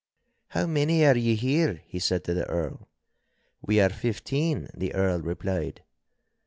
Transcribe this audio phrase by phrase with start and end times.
[0.47, 2.87] 'How many are ye here?' he said to the Earl.
[3.61, 5.83] 'We are fifteen,' the Earl replied.